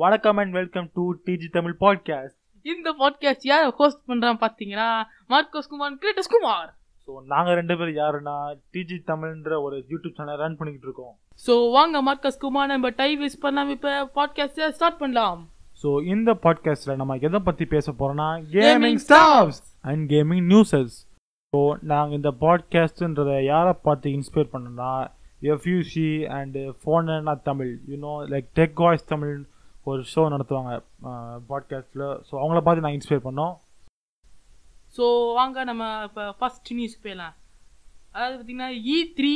[0.00, 2.36] வணக்கம் and welcome to Digi Tamil podcast
[2.66, 4.86] இந்த podcast யார் ஹோஸ்ட் பண்றான் பாத்தீங்கன்னா
[5.28, 6.68] Marcus Kumar Kratos Kumar.
[7.08, 8.36] So நாங்கள் ரெண்டு பேரும் யாருன்னா
[8.74, 11.14] டிஜி தமிழ்ன்ற ஒரு யூடியூப் சேனல் ரன் பண்ணிக்கிட்டு இருக்கோம்.
[11.46, 15.40] ஸோ வாங்க மார்க்கஸ் குமார் நம்ம டைம் வேஸ்ட் பண்ணாம இப்போ பாட்காஸ்ட்டை ஸ்டார்ட் பண்ணலாம்.
[15.82, 20.96] ஸோ இந்த பாட்காஸ்ட்டில் நம்ம எதை பற்றி பேச போகிறோம்னா Gaming gaming stops and gaming newses
[21.52, 21.60] so
[21.92, 24.92] நாங்கள் இந்த பாட்காஸ்ட்ன்றதை யாரை பார்த்து இன்ஸ்பயர் பண்ணோம்னா
[25.42, 27.72] FUC and ஃபோனா Tamil.
[27.88, 29.38] You know like tech voice Tamil
[29.88, 30.72] ஒரு ஷோ நடத்துவாங்க
[31.50, 33.54] பாட்காஸ்ட்டில் ஸோ அவங்கள பார்த்து நாங்கள் இன்ஸ்பயர் பண்ணோம்.
[34.96, 35.04] ஸோ
[35.38, 37.34] வாங்க நம்ம இப்போ ஃபர்ஸ்ட் நியூஸ் போயிடலாம்.
[38.14, 39.34] அதாவது பார்த்தீங்கன்னா E three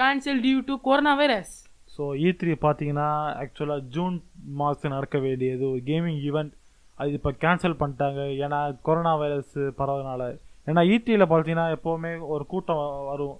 [0.00, 1.52] cancel due to corona virus
[1.96, 3.08] so E three பார்த்தீங்கன்னா
[3.42, 4.16] ஆக்சுவலாக ஜூன்
[4.60, 6.52] மாதம் நடக்க வேண்டியது ஒரு கேமிங் ஈவெண்ட்
[6.98, 8.20] அது இப்போ கேன்சல் பண்ணிட்டாங்க.
[8.44, 10.22] ஏன்னா கொரோனா வைரஸ் பரவதுனால
[10.66, 13.36] ஏன்னா இ த்ரீயில் பார்த்தீங்கன்னா எப்போவுமே ஒரு கூட்டம் வரும்.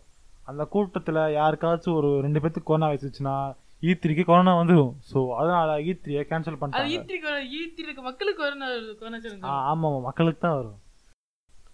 [0.51, 3.37] அந்த கூட்டத்தில் யாருக்காச்சும் ஒரு ரெண்டு பேர்த்துக்கு கொரோனா வச்சுச்சுன்னா
[3.87, 6.87] இ த்ரீக்கு கொரோனா வந்துடும் ஸோ அதனால இ த்ரீயை கேன்சல் பண்ணிட்டாங்க.
[8.09, 10.79] மக்களுக்கு கொரோனா ஆ சொல்லுங்க ஆமாம் மக்களுக்கு தான் வரும்.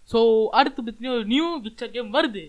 [0.09, 0.19] ஸோ
[0.59, 2.43] அடுத்து பார்த்தீங்கன்னா ஒரு நியூ விக்சர் கேம் வருது.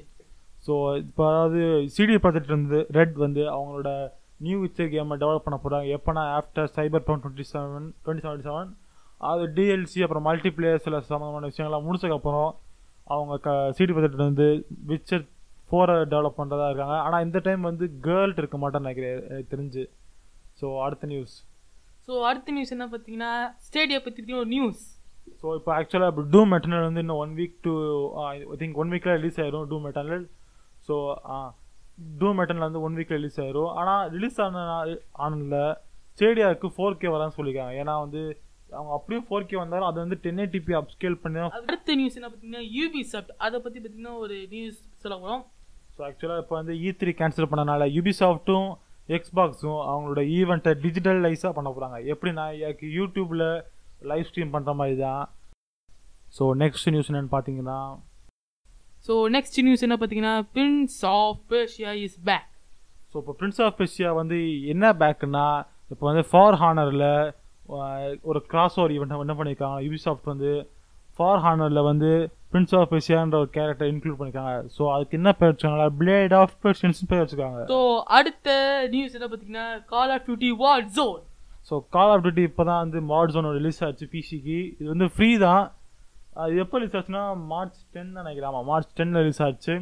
[0.66, 1.61] ஸோ இப்போ அதாவது
[1.94, 3.91] சிடி ப்ராஜெக்ட் வந்து ரெட் வந்து அவங்களோட
[4.44, 8.70] நியூ விச்சர் கேமை டெவலப் பண்ண போகிறாங்க எப்போனா after cyber punk twenty seven twenty seventy seven
[9.28, 12.50] அது டிஎல்சி அப்புறம் மல்டிப்ளேயர் சில சம்மந்தமான விஷயங்கள்லாம் முடிச்சதுக்கப்புறம்
[13.06, 14.47] அவங்க க சிடி ப்ராஜெக்ட் வந்து
[14.91, 15.25] விச்சர்
[15.68, 16.96] ஃபோரை டெவலப் பண்ணுறதா இருக்காங்க.
[17.06, 19.16] ஆனால் இந்த டைம் வந்து கேர்ள் இருக்க மாட்டேன்னு நினைக்கிறேன்.
[19.32, 19.84] எனக்கு தெரிஞ்சு.
[20.60, 21.36] ஸோ அடுத்த நியூஸ்
[22.06, 23.32] ஸோ அடுத்த நியூஸ் என்ன பார்த்தீங்கன்னா
[23.66, 24.82] ஸ்டேடியா பற்றி ஒரு நியூஸ்
[25.40, 27.72] ஸோ இப்போ ஆக்சுவலாக இப்போ டூம் மெட்டர்னல் வந்து இன்னும் one week to
[28.30, 30.24] I think one வீக்கில் ரிலீஸ் ஆயிரும் Doom Eternal
[30.88, 30.94] so
[32.20, 33.70] Doom Eternal வந்து ஒன் வீக்கில் ரிலீஸ் ஆயிரும்.
[33.80, 34.64] ஆனால் ரிலீஸ் ஆன
[35.26, 35.60] ஆனதில்
[36.14, 37.74] ஸ்டேடியாவுக்கு ஃபோர் கே வரான்னு சொல்லியிருக்காங்க.
[37.82, 38.22] ஏன்னா வந்து
[38.76, 42.64] அவங்க அப்படியே ஃபோர் கே வந்தாலும் அது வந்து டென் ஏடிபி அப்ஸ்கேல் பண்ணி அடுத்த நியூஸ் என்ன பார்த்தீங்கன்னா
[42.78, 45.44] யூபி சாப்ட் அதை பற்றி பார்த்தீங்கன்னா ஒரு நியூஸ் சொல்ல போகிறோம்
[45.95, 48.69] ஸோ ஆக்சுவலாக இப்போ வந்து இ த்ரீ கேன்சல் பண்ணனால யூபிசாஃப்ட்டும்
[49.09, 53.47] எக்ஸ்பாக்ஸும் அவங்களோட ஈவெண்ட்டை டிஜிட்டலைஸாக பண்ண போகிறாங்க எப்படின்னா எனக்கு யூடியூப்பில்
[54.03, 55.22] லைவ் ஸ்ட்ரீம் பண்ணுற மாதிரி தான்.
[56.34, 57.78] ஸோ நெக்ஸ்ட் நியூஸ் என்னன்னு பார்த்தீங்கன்னா
[59.06, 62.49] ஸோ நெக்ஸ்ட் நியூஸ் என்ன பார்த்தீங்கன்னா Prince of Persia is back
[63.10, 64.38] so இப்போ பிரின்ஸ் ஆஃப் பெர்ஷியா வந்து
[64.72, 65.47] என்ன பேக்குன்னா
[65.91, 67.06] இப்போ வந்து ஃபார் ஹானரில்
[68.25, 70.50] ஒரு கிராஸ் ஓவர் ஈவெண்ட் என்ன பண்ணியிருக்காங்க யூபிசாஃப்ட் வந்து
[71.19, 72.10] ஃபார் ஹானரில் வந்து
[72.54, 77.00] பிரின்ஸ் ஆஃப் பெர்ஷியான்ற ஒரு கேரக்டர் இன்க்ளூட் பண்ணியிருக்காங்க ஸோ அதுக்கு என்ன பேர் வச்சுக்காங்க பிளேட் ஆஃப் பெர்ஷியன்ஸ்
[77.12, 77.62] பேர் வச்சுருக்காங்க.
[77.72, 77.78] ஸோ
[78.19, 78.48] அடுத்த
[78.94, 80.50] நியூஸ் என்ன பார்த்தீங்கன்னா Call of Duty
[80.98, 81.22] Warzone
[81.70, 85.31] so Call of Duty இப்போ தான் வந்து மாட் ஜோன் ரிலீஸ் ஆச்சு பிசிக்கு இது வந்து ஃப்ரீ
[85.47, 85.65] தான்.
[86.42, 88.48] அது எப்போ ரிலீஸ் ஆச்சுன்னா மார்ச் டென் நினைக்கிறேன்.
[88.50, 89.75] ஆமாம் மார்ச் டென்னில் ரிலீஸ் ஆச்சு.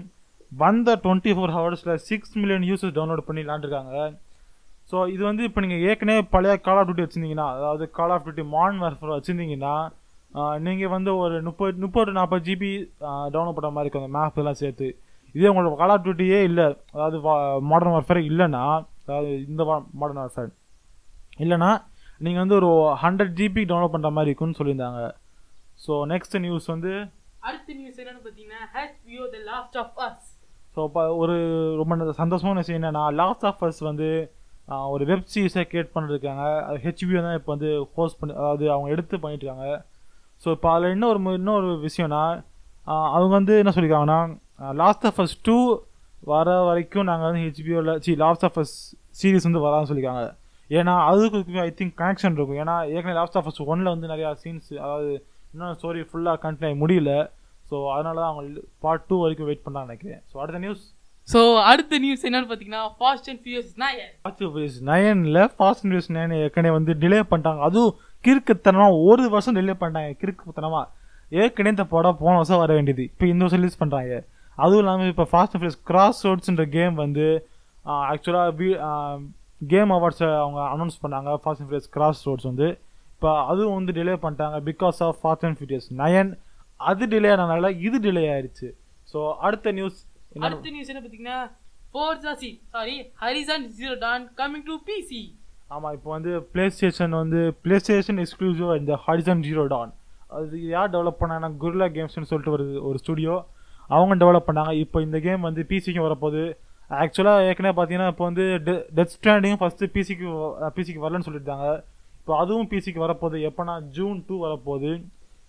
[0.52, 3.94] வந்த டுவெண்ட்டி ஃபோர் ஹவர்ஸில் சிக்ஸ் மில்லியன் யூசர்ஸ் டவுன்லோட் பண்ணி விளாண்டுருக்காங்க
[4.90, 8.44] ஸோ இது வந்து இப்போ நீங்கள் ஏற்கனவே பழைய கால் ஆஃப் டியூட்டி வச்சுருந்தீங்கன்னா அதாவது Call of Duty
[8.54, 9.74] Modern Warfare வச்சுருந்தீங்கன்னா
[10.66, 12.70] நீங்கள் வந்து ஒரு முப்பது முப்பது நாற்பது ஜிபி
[13.34, 14.88] டவுன்லோட் பண்ணுற மாதிரி இருக்கும் அந்த மேப் எல்லாம் சேர்த்து.
[15.34, 17.18] இதே உங்களோட கால் ஆஃப் டியூட்டியே இல்லை அதாவது
[17.70, 18.62] மாடர்ன் வார்ஃபேர் இல்லைன்னா
[19.06, 19.62] அதாவது இந்த
[20.00, 20.50] மாடர்ன் வார்ஃபேர்
[21.44, 21.70] இல்லைனா
[22.24, 22.70] நீங்கள் வந்து ஒரு
[23.04, 25.02] ஹண்ட்ரட் ஜிபி டவுன்லோட் பண்ணுற மாதிரி இருக்கும்னு சொல்லியிருந்தாங்க.
[25.84, 26.92] ஸோ நெக்ஸ்ட் நியூஸ் வந்து
[27.48, 30.28] அடுத்த நியூஸ் என்னன்னு பார்த்தீங்கன்னா HBO the Last of Us
[30.74, 31.36] so இப்போ ஒரு
[31.80, 34.08] ரொம்ப சந்தோஷமான விஷயம் என்னன்னா லாஸ்ட் ஆஃப் அஸ் வந்து
[34.94, 36.44] ஒரு வெப் சீரிஸை கிரியேட் பண்ணிருக்காங்க.
[36.66, 39.66] அது ஹெச்பிஓ தான் இப்போ வந்து ஹோஸ்ட் பண்ணி அதாவது அவங்க எடுத்து பண்ணிட்டு இருக்காங்க.
[40.44, 42.22] ஸோ இப்போ அதில் இன்னொரு இன்னொரு விஷயம்னா
[43.16, 44.20] அவங்க வந்து என்ன சொல்லியிருக்காங்கன்னா
[44.82, 45.56] லாஸ்ட் ஆஃப் அஸ் டூ
[46.32, 48.74] வர வரைக்கும் நாங்கள் வந்து ஹெச்பிஓவில் C last of Us
[49.20, 50.24] series வந்து வரான்னு சொல்லியிருக்காங்க
[50.78, 52.60] ஏன்னா அதுக்கு ஐ திங்க் கனெக்ஷன் இருக்கும்.
[52.64, 55.10] ஏன்னா ஏற்கனவே லாஸ்ட் ஆஃப் அஸ் ஒன்ல வந்து நிறையா சீன்ஸ் அதாவது
[55.52, 57.12] இன்னும் ஸ்டோரி ஃபுல்லாக கண்டினியூ ஆகி முடியல.
[57.70, 60.22] ஸோ அதனால தான் அவங்க பார்ட் டூ வரைக்கும் வெயிட் பண்ணான்னு நினைக்கிறேன்.
[60.30, 60.84] ஸோ அடுத்த நியூஸ்
[61.28, 66.32] ஸோ அடுத்த நியூஸ் என்னன்னு பார்த்தீங்கன்னா Fast and Furious nine fast fees நயனில் ஃபாஸ்ட் நியூஸ் நைன்
[66.40, 67.60] ஏற்கனவே வந்து டிலே பண்ணிட்டாங்க.
[67.68, 67.92] அதுவும்
[68.24, 70.12] கிறுக்குத்தனமாக ஒரு வருஷம் டிலே பண்ணிட்டாங்க.
[70.20, 70.86] கிறுக்குத்தனமாக
[71.42, 73.04] ஏற்கனவே இந்த படம் போன வருஷம் வர வேண்டியது.
[73.12, 74.14] இப்போ இந்த வருஷம் ரிலீஸ் பண்ணுறாங்க
[74.62, 77.26] அதுவும் இல்லாமல் இப்போ ஃபாஸ்ட் அண்ட் ஃபியூஸ் கிராஸ் ரோட்ஸ்ன்ற கேம் வந்து
[78.12, 78.68] ஆக்சுவலாக
[79.72, 81.30] கேம் அவார்ட்ஸை அவங்க அனௌன்ஸ் பண்ணாங்க.
[81.42, 82.68] Fast and furious cross roads வந்து.
[83.14, 86.30] இப்போ அதுவும் வந்து டிலே பண்ணிட்டாங்க because of Fast and Furious nine
[86.90, 88.68] அது டிலே ஆனதுனால இது டிலே ஆயிடுச்சு
[89.10, 89.98] ஸோ அடுத்த நியூஸ்
[90.46, 91.38] அடுத்த நியூஸ் என்ன பார்த்தீங்கன்னா
[91.92, 95.22] for sorry Horizon Zero Dawn coming to PC
[95.74, 99.92] ஆமாம் இப்போ வந்து பிளே ஸ்டேஷன் வந்து பிளே ஸ்டேஷன் எக்ஸ்க்ளூசிவ் இந்த ஹாரிசன் ஜீரோ டான்
[100.38, 103.34] அது யார் டெவலப் பண்ணாங்கன்னா குருலா கேம்ஸ்னு சொல்லிட்டு ஒரு ஒரு ஸ்டுடியோ
[103.94, 104.72] அவங்க டெவலப் பண்ணாங்க.
[104.84, 106.44] இப்போ இந்த கேம் வந்து பிசிக்கு வரப்போகுது.
[107.02, 108.44] ஆக்சுவலாக ஏற்கனவே பார்த்தீங்கன்னா இப்போ வந்து
[108.96, 110.28] டெத் ஸ்டாண்டிங் ஃபஸ்ட்டு பிசிக்கு
[110.76, 111.68] பிசிக்கு வரலன்னு சொல்லியிருந்தாங்க
[112.20, 113.38] இப்போ அதுவும் பிசிக்கு வரப்போகுது.
[113.48, 114.92] எப்போனா ஜூன் டூ வரப்போகுது.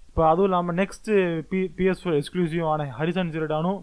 [0.10, 1.16] இப்போ அதுவும் இல்லாமல் நெக்ஸ்ட்டு
[1.52, 3.80] பி பிஎஸ் ஃபோர் ஆன ஹரிசன் ஜீரோ டானும்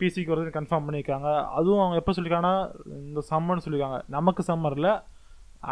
[0.00, 1.30] பிசிக்கு வரதுன்னு கன்ஃபார்ம் பண்ணியிருக்காங்க.
[1.58, 2.56] அதுவும் அவங்க எப்போ சொல்லியிருக்காங்கன்னா
[3.08, 4.00] இந்த சம்மர்னு சொல்லியிருக்காங்க.
[4.16, 4.92] நமக்கு சம்மரில்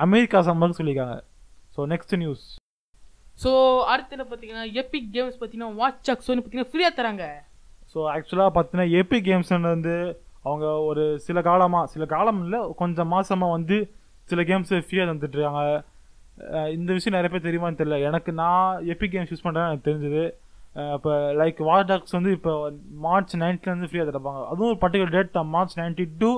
[0.04, 1.18] அமெரிக்கா சம்மர்னு சொல்லியிருக்காங்க.
[1.74, 2.46] ஸோ நெக்ஸ்ட் நியூஸ்
[3.42, 3.50] ஸோ
[3.92, 7.26] அடுத்தது பார்த்தீங்கன்னா எபிக் கேம்ஸ் பார்த்தீங்கன்னா வாட்ச் வந்து பார்த்தீங்கன்னா ஃப்ரீயாக தராங்க.
[7.92, 9.94] ஸோ ஆக்சுவலாக பார்த்தீங்கன்னா ஏபி கேம்ஸ் வந்து
[10.48, 13.76] அவங்க ஒரு சில காலமாக சில காலம் இல்லை கொஞ்சம் மாசமாக வந்து
[14.30, 15.62] சில கேம்ஸ் ஃப்ரீயாக தந்துட்டுருக்காங்க.
[16.76, 17.96] இந்த விஷயம் நிறைய பேர் தெரியுமான்னு தெரியல.
[18.08, 20.24] எனக்கு நான் எபிக் கேம்ஸ் யூஸ் பண்ணுறேன் எனக்கு தெரிஞ்சது.
[20.96, 22.52] இப்போ லைக் வார் டாக்ஸ் வந்து இப்போ
[23.06, 24.42] மார்ச் நைன்த்லேருந்து ஃப்ரீயாக தரப்பாங்க.
[24.50, 26.30] அதுவும் ஒரு particular date March ninety to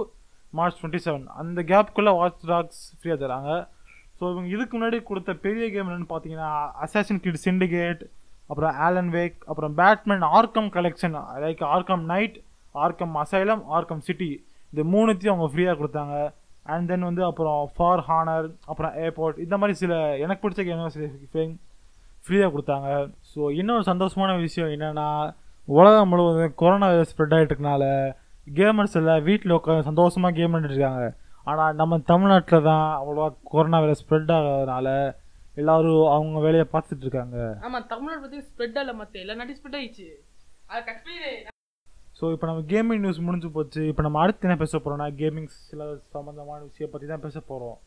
[0.58, 3.50] March twenty seven அந்த கேப்புக்குள்ளே வாட்ச் டாக்ஸ் ஃப்ரீயாக தராங்க.
[4.18, 6.50] ஸோ இவங்க இதுக்கு முன்னாடி கொடுத்த பெரிய கேம் என்னென்னு பார்த்தீங்கன்னா
[6.84, 8.02] அசாசின் கிட் சிண்டிகேட்
[8.50, 12.36] அப்புறம் ஆலன் வேக் அப்புறம் Batman Arkham Collection like Arkham Knight
[12.84, 14.30] Arkham Asylum Arkham City
[14.72, 16.16] இந்த மூணுத்தையும் அவங்க ஃப்ரீயாக கொடுத்தாங்க.
[16.72, 19.94] அண்ட் தென் வந்து அப்புறம் ஃபார் ஹானர் அப்புறம் ஏர்போர்ட் இந்த மாதிரி சில
[20.24, 21.06] எனக்கு பிடிச்ச கேம் சில
[22.24, 22.88] ஃப்ரீயாக கொடுத்தாங்க.
[23.32, 25.08] ஸோ இன்னொரு சந்தோஷமான விஷயம் என்னென்னா
[25.78, 27.84] உலகம் முழுவதும் கொரோனா ஸ்ப்ரெட் ஆகிட்டு இருக்கனால
[28.58, 31.04] கேமர்ஸ் எல்லாம் வீட்டில் உட்காந்து சந்தோஷமாக கேம் இருக்காங்க.
[31.50, 34.88] ஆனால் நம்ம தமிழ்நாட்டில் தான் அவ்வளோவா கொரோனா வேலை ஸ்ப்ரெட் ஆகாதனால
[35.60, 37.38] எல்லாரும் அவங்க வேலையை பார்த்துட்டு இருக்காங்க.
[37.66, 40.08] ஆமா தமிழ்நாடு பத்தி ஸ்ப்ரெட் ஆகல மத்த எல்லா நாட்டையும் ஸ்ப்ரெட் ஆயிடுச்சு.
[42.18, 43.82] ஸோ இப்போ நம்ம கேமிங் நியூஸ் முடிஞ்சு போச்சு.
[43.90, 47.78] இப்போ நம்ம அடுத்து என்ன பேச போகிறோம்னா கேமிங் சில சம்மந்தமான விஷயம் பற்றி தான் பேச போகிறோம்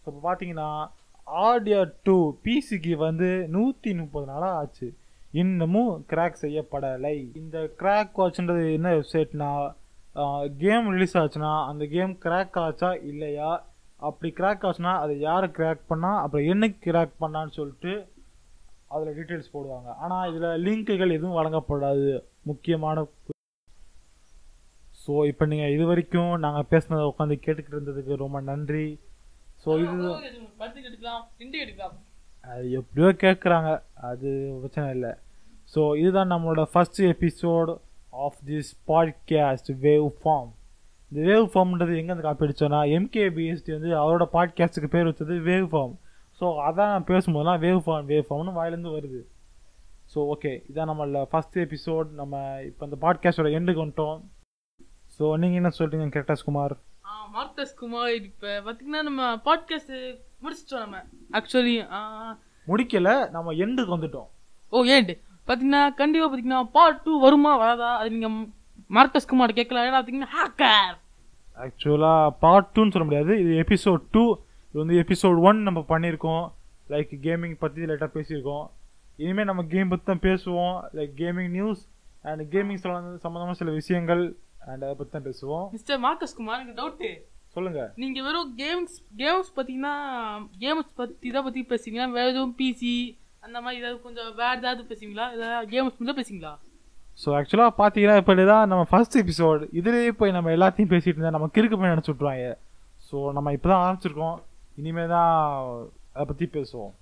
[0.00, 0.68] ஸோ இப்போ பார்த்தீங்கன்னா
[1.46, 4.88] ஆடியோ டூ பிசிக்கு வந்து நூற்றி முப்பது நாளாக ஆச்சு.
[5.42, 7.16] இன்னமும் கிராக் செய்யப்படலை.
[7.40, 9.50] இந்த கிராக் வாட்ச்ன்றது என்ன வெப்சைட்னா
[10.62, 13.50] கேம் ரிலீஸ் ஆச்சுன்னா அந்த கேம் கிராக் ஆச்சா இல்லையா?
[14.08, 16.12] அப்படி கிராக் ஆச்சுன்னா அதை யார் கிராக் பண்ணா?
[16.24, 17.92] அப்புறம் என்ன கிராக் பண்ணான்னு சொல்லிட்டு
[18.94, 19.88] அதில் டீட்டெயில்ஸ் போடுவாங்க.
[20.04, 22.10] ஆனால் இதில் லிங்க்குகள் எதுவும் வழங்கப்படாது.
[22.50, 23.06] முக்கியமான
[25.04, 28.86] ஸோ இப்போ நீங்கள் இது வரைக்கும் நாங்கள் பேசுனதை உட்காந்து கேட்டுக்கிட்டு இருந்ததுக்கு ரொம்ப நன்றி.
[29.64, 30.08] ஸோ இது
[32.52, 33.70] அது எப்படியோ கேட்குறாங்க
[34.08, 34.30] அது
[34.62, 35.12] பிரச்சனை இல்லை.
[35.74, 37.70] ஸோ இதுதான் நம்மளோட first episode
[38.24, 40.50] of this podcast wave form
[41.12, 45.94] இந்த வேவ் ஃபார்ம்ன்றது எங்கேருந்து காப்பி அடிச்சோன்னா எம்கேபிஎஸ்டி வந்து அவரோட பாட்காஸ்ட்டுக்கு பேர் வச்சது வேவ் ஃபார்ம்
[46.40, 49.20] ஸோ அதான் நான் பேசும்போதெல்லாம் வேவ் ஃபார்ம் வேவ் ஃபார்ம்னு வாயிலேருந்து வருது.
[50.12, 54.18] ஸோ ஓகே இதான் நம்மள ஃபர்ஸ்ட் எபிசோட் நம்ம இப்போ இந்த பாட்காஸ்டோட எண்டுக்கு வந்துட்டோம்.
[55.16, 56.74] ஸோ நீங்கள் என்ன சொல்கிறீங்க கரெக்டாஸ் குமார்
[57.36, 59.94] மார்க்கஸ் குமார் இப்போ பார்த்தீங்கன்னா நம்ம பாட்காஸ்ட்
[60.42, 60.98] முடிச்சிட்டோம் நம்ம.
[61.38, 61.74] ஆக்சுவலி
[62.66, 64.28] முடிக்கல நம்ம எண்டுக்கு வந்துட்டோம்.
[64.72, 65.14] ஓ ஏண்டு
[65.48, 67.90] பார்த்தீங்கன்னா கண்டிப்பாக பார்த்தீங்கன்னா பார்ட் டூ வருமா வராதா?
[68.00, 68.36] அது நீங்கள்
[68.96, 69.86] மார்க்கஸ் குமார் கேட்கலாம்.
[69.88, 70.94] ஏன்னா பார்த்தீங்கன்னா ஹேக்கர்
[71.64, 73.32] ஆக்சுவலாக பார்ட் டூன்னு சொல்ல முடியாது.
[73.42, 74.24] இது எபிசோட் டூ
[74.68, 76.44] இது வந்து எபிசோட் ஒன் நம்ம பண்ணியிருக்கோம்.
[76.92, 78.66] லைக் கேமிங் பற்றி லைட்டாக பேசியிருக்கோம்.
[79.22, 80.76] இனிமேல் நம்ம கேம் பற்றி தான் பேசுவோம்.
[80.96, 81.82] Like gaming news
[82.30, 82.82] and gaming
[83.24, 84.22] சம்மந்தமாக சில விஷயங்கள்
[84.70, 85.66] அண்ட் அதை பற்றி தான் பேசுவோம்.
[85.76, 87.10] மிஸ்டர் மார்க்கஸ் குமார் எனக்கு டவுட்டு
[87.54, 89.94] சொல்லுங்கள் நீங்கள் வெறும் கேம்ஸ் கேம்ஸ் பார்த்தீங்கன்னா
[90.64, 92.94] கேம்ஸ் பற்றி தான் பற்றி பேசுவீங்களா வேறு எதுவும் பிசி
[93.46, 95.26] அந்த மாதிரி ஏதாவது கொஞ்சம் வேறு ஏதாவது பேசுவீங்களா?
[95.36, 96.52] ஏதாவது கேம்ஸ் மட்டும் பேசுவீங்களா?
[97.22, 101.48] ஸோ ஆக்சுவலாக பார்த்தீங்கன்னா இப்போ தான் நம்ம ஃபர்ஸ்ட் எபிசோட் இதுலேயே போய் நம்ம எல்லாத்தையும் பேசிட்டு இருந்தால் நம்ம
[101.56, 102.12] கிறுக்கு போய் நினச்சி
[103.08, 104.36] ஸோ நம்ம இப்போ தான் ஆரம்பிச்சிருக்கோம்.
[104.80, 105.32] இனிமேல் தான்
[106.14, 106.92] அதை பற்றி பேசுவோம்.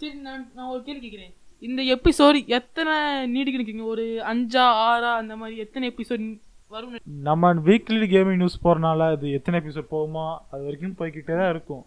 [0.00, 2.94] சரி நான் நான் ஒரு கேள்வி கேட்குறேன் இந்த எபிசோட் எத்தனை
[3.34, 6.26] நீடிக்கு நிற்கிறீங்க ஒரு அஞ்சா ஆறா அந்த மாதிரி எத்தனை எபிசோட்
[6.74, 6.92] வரும்?
[7.28, 11.82] நம்ம வீக்லி கேமிங் நியூஸ் போகிறனால அது எத்தனை எபிசோட் போகுமோ அது வரைக்கும் போய்கிட்டே தான் இருக்கும்.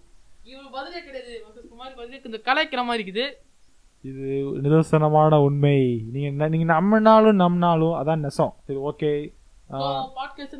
[0.47, 1.33] இவங்களுக்கு பதிலே கிடையாது.
[1.71, 3.25] குமார் பதிலே கொஞ்சம் கலாய்க்கிற மாதிரி இருக்குது.
[4.03, 4.25] இது
[4.65, 5.77] நிதர்சனமான உண்மை.
[6.13, 8.53] நீங்க நீங்க நம்பினாலும் நம்பினாலும் அதான் நெசம்.
[8.67, 9.11] சரி ஓகே.
[10.19, 10.55] பாட்காஸ்ட்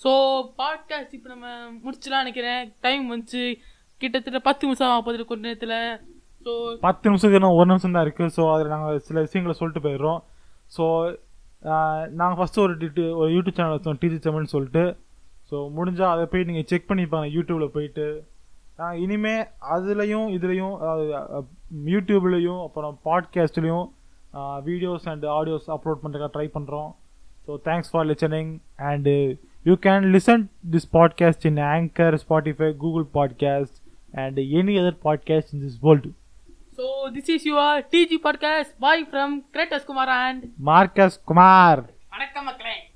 [0.00, 0.10] ஸோ
[0.60, 1.48] பாட்காஸ்ட் இப்போ நம்ம
[1.84, 2.62] முடிச்சலாம் நினைக்கிறேன்.
[2.84, 3.44] டைம் வந்துச்சு.
[4.00, 5.76] கிட்டத்தட்ட பத்து நிமிஷம் ஆகுது கொஞ்ச நேரத்தில்.
[6.44, 6.52] ஸோ
[6.86, 8.24] பத்து நிமிஷத்துக்கு இன்னும் ஒரு நிமிஷம் தான் இருக்கு.
[8.36, 10.20] ஸோ அதில் நாங்கள் சில விஷயங்களை சொல்லிட்டு போயிடுறோம்.
[10.76, 10.84] ஸோ
[12.20, 12.74] நாங்கள் ஃபஸ்ட்டு ஒரு
[13.20, 13.98] ஒரு யூடியூப் சேனல் வச்சோம்.
[14.02, 14.84] டிஜி தமிழ்னு சொல்லிட்டு.
[15.52, 18.06] ஸோ முடிஞ்சால் அதை போய் நீங்கள் செக் பண்ணிப்பாங்க யூடியூப்பில் போயிட்டு.
[18.78, 19.34] நாங்கள் இனிமே
[19.74, 20.74] அதுலேயும் இதுலேயும்
[21.84, 23.88] யூடியூப்லேயும் அப்புறம் பாட்காஸ்ட்லேயும்
[24.64, 26.90] வீடியோஸ் அண்ட் ஆடியோஸ் அப்லோட் பண்ணுறதுக்காக ட்ரை பண்ணுறோம்
[27.46, 28.50] so thanks for listening
[28.82, 29.14] and
[29.64, 33.78] you can listen this podcast in Anchor Spotify Google podcast
[34.14, 36.12] and any other podcast in this world
[36.78, 42.91] so this is your Digi podcast bye from Kratos Kumar and Marcus Kumar வணக்கம் மக்கள்.